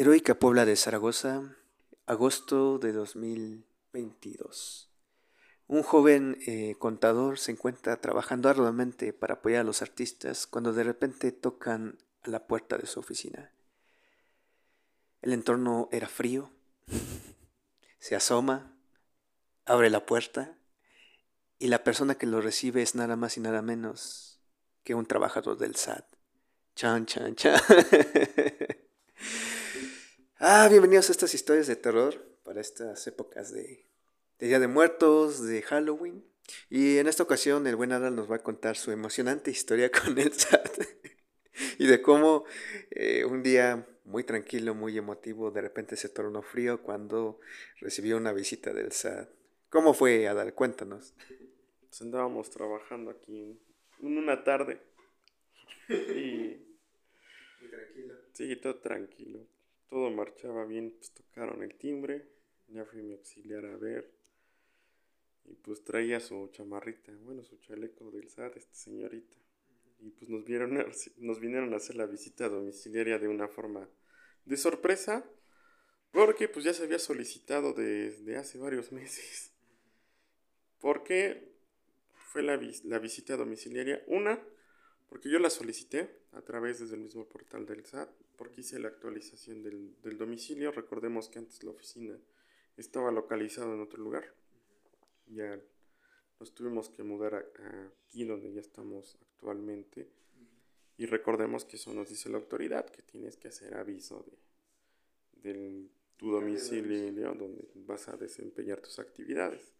[0.00, 1.56] Heroica Puebla de Zaragoza,
[2.06, 4.92] agosto de 2022.
[5.66, 10.84] Un joven eh, contador se encuentra trabajando arduamente para apoyar a los artistas cuando de
[10.84, 13.50] repente tocan a la puerta de su oficina.
[15.20, 16.52] El entorno era frío.
[17.98, 18.78] Se asoma,
[19.64, 20.58] abre la puerta
[21.58, 24.38] y la persona que lo recibe es nada más y nada menos
[24.84, 26.04] que un trabajador del SAT.
[26.76, 27.60] Chan, chan, chan.
[30.40, 33.84] Ah, bienvenidos a estas historias de terror para estas épocas de,
[34.38, 36.24] Día de Muertos, de Halloween.
[36.70, 40.16] Y en esta ocasión el buen Adal nos va a contar su emocionante historia con
[40.16, 40.78] el SAT
[41.80, 42.44] y de cómo
[42.92, 47.40] eh, un día muy tranquilo, muy emotivo, de repente se tornó frío cuando
[47.80, 49.28] recibió una visita del SAT.
[49.70, 50.54] ¿Cómo fue, Adal?
[50.54, 51.16] Cuéntanos.
[51.80, 53.58] Pues andábamos trabajando aquí
[54.00, 54.80] en una tarde
[55.88, 56.64] y...
[57.60, 58.14] Muy tranquilo.
[58.34, 59.57] Sí, todo tranquilo
[59.88, 62.28] todo marchaba bien, pues tocaron el timbre,
[62.68, 64.10] ya fui mi auxiliar a ver,
[65.44, 69.36] y pues traía su chamarrita, bueno, su chaleco del SAT, esta señorita.
[70.00, 70.74] Y pues nos, vieron,
[71.16, 73.88] nos vinieron a hacer la visita domiciliaria de una forma
[74.44, 75.24] de sorpresa,
[76.12, 79.52] porque pues ya se había solicitado desde hace varios meses.
[80.80, 81.48] Porque
[82.14, 84.40] fue la, la visita domiciliaria, una,
[85.08, 88.88] porque yo la solicité a través desde el mismo portal del SAT, porque hice la
[88.88, 90.70] actualización del, del domicilio.
[90.70, 92.18] Recordemos que antes la oficina
[92.76, 94.24] estaba localizada en otro lugar.
[95.26, 95.60] Ya
[96.38, 100.08] nos tuvimos que mudar aquí donde ya estamos actualmente.
[100.96, 104.24] Y recordemos que eso nos dice la autoridad, que tienes que hacer aviso
[105.42, 109.72] de, de tu domicilio donde vas a desempeñar tus actividades.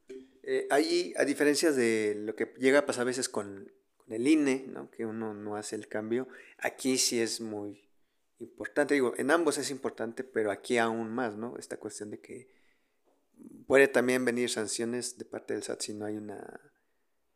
[0.43, 3.71] Eh, ahí, a diferencia de lo que llega a pasar a veces con
[4.11, 4.91] el INE, ¿no?
[4.91, 6.29] que uno no hace el cambio,
[6.59, 7.89] aquí sí es muy
[8.39, 8.95] importante.
[8.95, 11.57] Digo, en ambos es importante, pero aquí aún más, ¿no?
[11.59, 12.51] Esta cuestión de que
[13.67, 16.61] puede también venir sanciones de parte del SAT si no hay una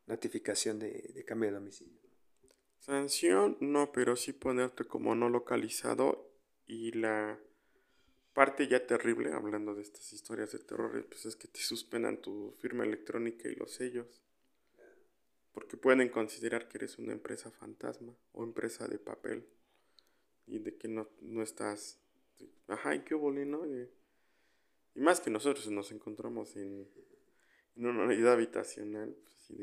[0.05, 1.99] notificación de, cambio de domicilio.
[2.79, 6.33] Sanción, no, pero sí ponerte como no localizado
[6.65, 7.39] y la
[8.33, 12.55] parte ya terrible, hablando de estas historias de terror, pues es que te suspendan tu
[12.59, 14.23] firma electrónica y los sellos
[15.53, 19.45] porque pueden considerar que eres una empresa fantasma o empresa de papel
[20.47, 21.99] y de que no, no estás,
[22.67, 23.65] ajá, ¿y qué ¿no?
[23.65, 23.89] Y,
[24.95, 26.87] más que nosotros nos encontramos en,
[27.75, 29.59] en una unidad habitacional, pues,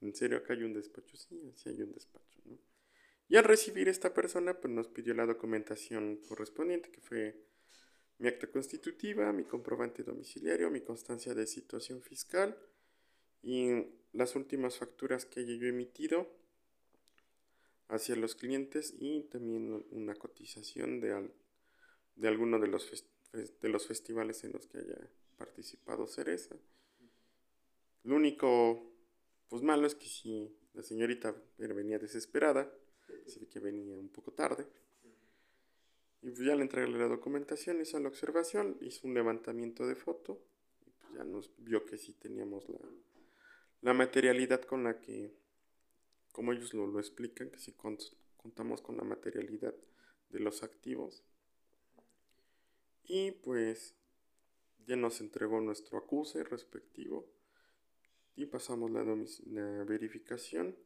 [0.00, 1.16] ¿en serio acá hay un despacho?
[1.16, 2.58] Sí, sí hay un despacho, ¿no?
[3.28, 7.46] Y al recibir esta persona, pues nos pidió la documentación correspondiente, que fue
[8.18, 12.58] mi acta constitutiva, mi comprobante domiciliario, mi constancia de situación fiscal
[13.42, 16.28] y las últimas facturas que haya yo emitido
[17.88, 21.30] hacia los clientes y también una cotización de,
[22.16, 26.56] de alguno de los, de los festivales en los que haya participado Cereza.
[28.04, 28.90] Lo único
[29.48, 32.72] pues malo es que si la señorita venía desesperada,
[33.26, 34.66] se ve que venía un poco tarde.
[36.22, 40.40] Y pues ya le entregué la documentación, hizo la observación, hizo un levantamiento de foto
[40.86, 42.78] y pues ya nos vio que sí teníamos la,
[43.82, 45.34] la materialidad con la que,
[46.32, 49.74] como ellos lo, lo explican, que si contamos con la materialidad
[50.30, 51.22] de los activos.
[53.04, 53.94] Y pues
[54.86, 57.26] ya nos entregó nuestro acuse respectivo
[58.36, 60.76] y pasamos la, la verificación.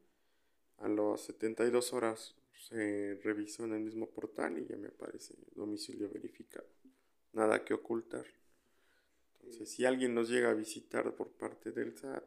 [0.77, 2.35] A las 72 horas
[2.67, 6.67] se revisó en el mismo portal y ya me aparece domicilio verificado.
[7.33, 8.25] Nada que ocultar.
[9.39, 12.23] Entonces, si alguien nos llega a visitar por parte del SAT,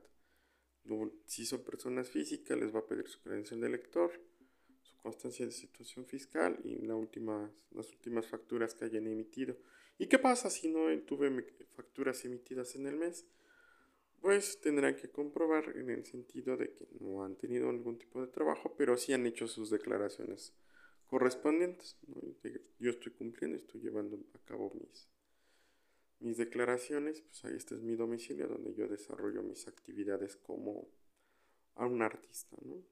[1.26, 4.12] si son personas físicas, les va a pedir su credencial de lector,
[4.82, 9.56] su constancia de situación fiscal y las últimas facturas que hayan emitido.
[9.98, 11.44] ¿Y qué pasa si no tuve
[11.74, 13.26] facturas emitidas en el mes?
[14.20, 18.28] Pues tendrán que comprobar en el sentido de que no han tenido algún tipo de
[18.28, 20.54] trabajo, pero sí han hecho sus declaraciones
[21.06, 21.96] correspondientes.
[22.78, 25.08] Yo estoy cumpliendo, estoy llevando a cabo mis,
[26.20, 30.88] mis declaraciones, pues ahí este es mi domicilio donde yo desarrollo mis actividades como
[31.76, 32.82] a un artista, ¿no?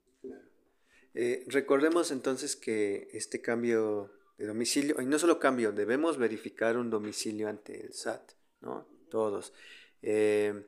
[1.15, 6.91] Eh, recordemos entonces que este cambio de domicilio, y no solo cambio, debemos verificar un
[6.91, 8.87] domicilio ante el SAT, ¿no?
[9.09, 9.55] Todos.
[10.03, 10.67] Eh,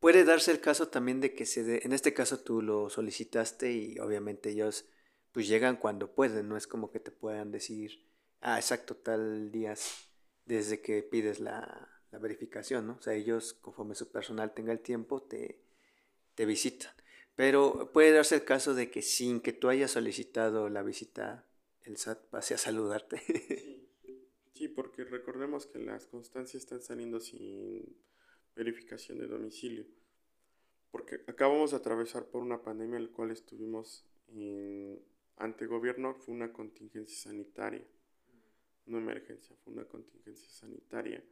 [0.00, 3.72] puede darse el caso también de que se dé, en este caso tú lo solicitaste
[3.72, 4.86] y obviamente ellos
[5.32, 8.04] pues llegan cuando pueden, no es como que te puedan decir,
[8.40, 9.74] ah, exacto, tal día
[10.48, 12.96] desde que pides la, verificación, ¿no?
[12.98, 15.60] O sea, ellos, conforme su personal tenga el tiempo, te,
[16.34, 16.90] te visitan.
[17.36, 21.44] Pero puede darse el caso de que sin que tú hayas solicitado la visita,
[21.82, 23.22] el SAT pase a saludarte.
[24.74, 27.96] porque recordemos que las constancias están saliendo sin
[28.56, 29.84] verificación de domicilio.
[30.90, 35.00] Porque acabamos de atravesar por una pandemia en la cual estuvimos en,
[35.36, 37.86] ante gobierno, fue una contingencia sanitaria,
[38.88, 41.22] no emergencia, fue una contingencia sanitaria,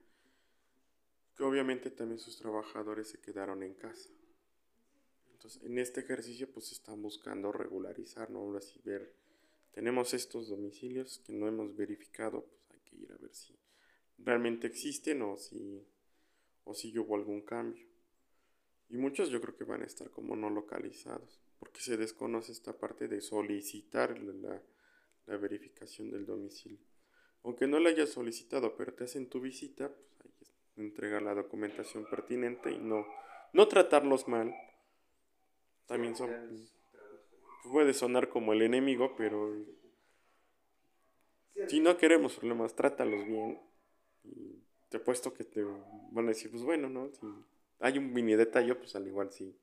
[1.37, 4.11] que obviamente también sus trabajadores se quedaron en casa.
[5.32, 8.38] Entonces, en este ejercicio pues están buscando regularizar, ¿no?
[8.38, 9.14] Ahora sí ver,
[9.73, 13.55] tenemos estos domicilios que no hemos verificado, pues hay que ir a ver si
[14.19, 15.87] realmente existen o si,
[16.64, 17.87] o si hubo algún cambio.
[18.88, 22.79] Y muchos yo creo que van a estar como no localizados, porque se desconoce esta
[22.79, 24.62] parte de solicitar la,
[25.26, 26.96] la verificación del domicilio.
[27.47, 29.89] Aunque no la hayas solicitado, pero te hacen tu visita,
[30.19, 33.07] pues hay que entregar la documentación pertinente y no,
[33.53, 34.53] no tratarlos mal.
[35.87, 36.29] También son...
[37.71, 39.55] Puede sonar como el enemigo, pero
[41.69, 43.61] si no queremos problemas, trátalos bien.
[44.25, 47.13] Y te apuesto que te van a decir, pues bueno, ¿no?
[47.13, 47.27] Si
[47.79, 49.57] hay un mini detalle, pues al igual sí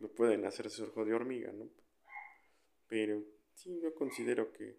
[0.00, 1.68] lo pueden hacer su ojo de hormiga, ¿no?
[2.88, 3.22] Pero
[3.52, 4.78] sí, yo considero que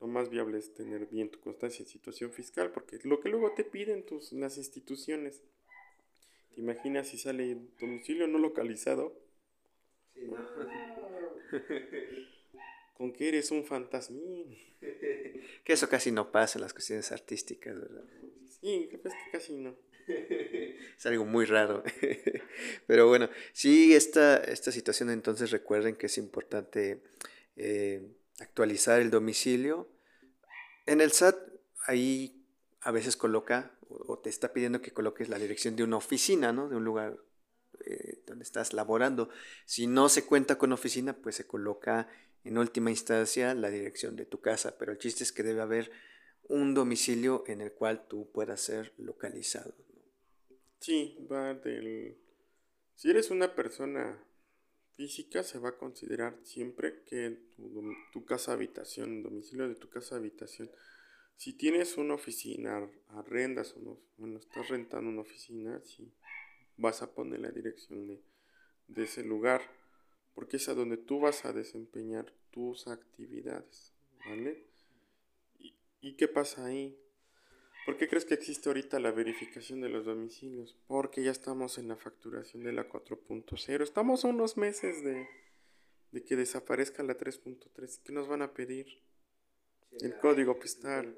[0.00, 3.52] lo más viable es tener bien tu constancia en situación fiscal, porque lo que luego
[3.52, 5.42] te piden tus, las instituciones,
[6.54, 9.18] ¿te imaginas si sale domicilio no localizado?
[12.94, 14.56] Con que eres un fantasmín.
[15.64, 18.04] que eso casi no pasa en las cuestiones artísticas, ¿verdad?
[18.60, 19.00] Sí, que
[19.32, 19.76] casi no.
[20.06, 21.82] es algo muy raro.
[22.86, 27.02] Pero bueno, sí, esta, esta situación entonces recuerden que es importante
[27.56, 28.02] eh,
[28.40, 29.88] actualizar el domicilio.
[30.86, 31.36] En el SAT,
[31.86, 32.44] ahí
[32.80, 36.68] a veces coloca o te está pidiendo que coloques la dirección de una oficina, ¿no?
[36.68, 37.18] De un lugar
[37.84, 39.28] eh, donde estás laborando.
[39.64, 42.08] Si no se cuenta con oficina, pues se coloca
[42.44, 44.76] en última instancia la dirección de tu casa.
[44.78, 45.90] Pero el chiste es que debe haber
[46.48, 49.74] un domicilio en el cual tú puedas ser localizado.
[50.78, 52.16] Sí, va del...
[52.94, 54.18] Si eres una persona
[54.96, 57.38] física, se va a considerar siempre que
[58.12, 60.70] tu, casa habitación, domicilio de tu casa habitación,
[61.36, 66.10] si tienes una oficina, arrendas o bueno, estás rentando una oficina, sí,
[66.78, 68.22] vas a poner la dirección de,
[68.88, 69.60] de ese lugar,
[70.34, 73.92] porque es a donde tú vas a desempeñar tus actividades,
[74.26, 74.64] ¿vale?
[75.58, 76.98] ¿Y, y qué pasa ahí?
[77.86, 80.76] ¿Por qué crees que existe ahorita la verificación de los domicilios?
[80.88, 83.82] Porque ya estamos en la facturación de la 4.0.
[83.84, 85.28] Estamos a unos meses de,
[86.24, 88.00] que desaparezca la 3.3.
[88.02, 88.86] ¿Qué nos van a pedir?
[90.00, 91.16] El código postal.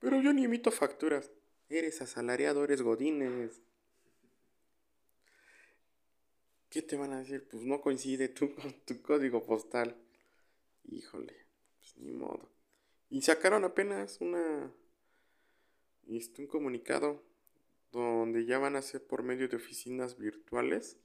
[0.00, 1.30] Pero yo ni emito facturas.
[1.68, 3.62] Eres asalariado, eres godines.
[6.68, 7.46] ¿Qué te van a decir?
[7.48, 9.96] Pues no coincide tú con tu código postal.
[10.90, 11.46] Híjole,
[11.78, 12.57] pues ni modo.
[13.10, 14.72] Y sacaron apenas una
[16.08, 17.22] este, un comunicado
[17.92, 20.98] donde ya van a ser por medio de oficinas virtuales.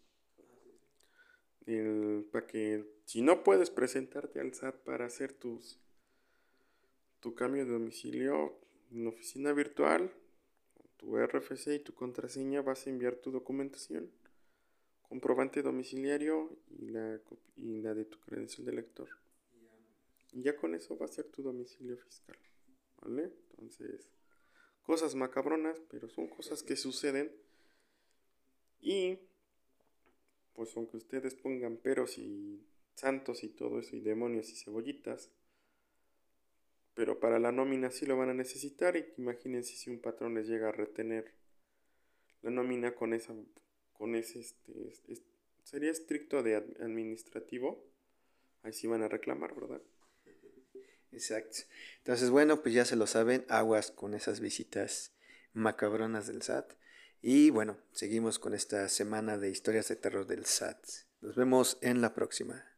[2.32, 5.80] para que si no puedes presentarte al SAT para hacer tus
[7.20, 8.60] tu cambio de domicilio
[8.92, 10.12] en oficina virtual,
[10.98, 14.12] tu RFC y tu contraseña vas a enviar tu documentación,
[15.08, 17.22] comprobante domiciliario y la,
[17.56, 19.23] y la de tu credencial de lector.
[20.34, 22.38] Ya con eso va a ser tu domicilio fiscal.
[23.02, 23.32] ¿Vale?
[23.52, 24.10] Entonces,
[24.82, 27.32] cosas macabronas, pero son cosas que suceden.
[28.82, 29.20] Y,
[30.54, 32.66] pues aunque ustedes pongan peros y
[32.96, 35.32] santos y todo eso, y demonios y cebollitas,
[36.94, 38.96] pero para la nómina sí lo van a necesitar.
[38.96, 41.34] Y imagínense si un patrón les llega a retener
[42.42, 43.34] la nómina con esa,
[43.94, 45.24] con ese, este,
[45.64, 47.84] sería estricto de administrativo.
[48.64, 49.82] Ahí sí van a reclamar, ¿verdad?
[51.14, 51.60] Exacto.
[52.00, 55.14] Entonces, bueno, pues ya se lo saben, aguas con esas visitas
[55.54, 56.74] macabronas del SAT.
[57.22, 60.86] Y bueno, seguimos con esta semana de historias de terror del SAT.
[61.22, 62.73] Nos vemos en la próxima.